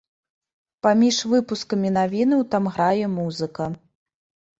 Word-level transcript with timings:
Паміж 0.85 1.19
выпускамі 1.33 1.91
навінаў 1.97 2.41
там 2.55 2.63
грае 2.79 3.05
музыка. 3.19 3.69